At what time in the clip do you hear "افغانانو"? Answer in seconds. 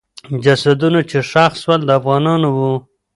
1.99-2.47